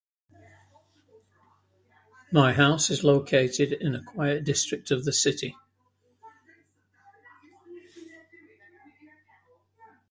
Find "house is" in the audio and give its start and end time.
2.53-3.03